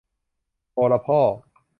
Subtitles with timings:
[0.73, 1.19] โอละพ่อ